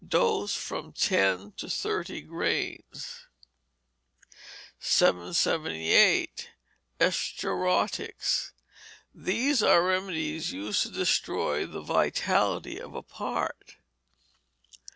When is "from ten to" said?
0.55-1.69